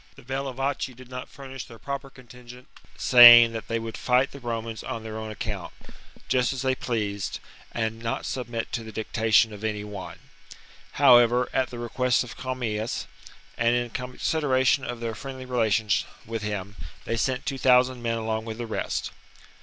[0.15, 2.65] 'The Bellovaci did not furnish their proper contingent,^
[2.99, 5.71] saying that they would fight the Romans on their own account,
[6.27, 7.39] just as they pleased,
[7.71, 10.17] and not submit to the dictation of any one;
[10.93, 13.05] however, at the request of Commius,
[13.59, 18.17] and in consideration of their friendly relations with him, they sent two thou sand men
[18.17, 19.11] along with the rest.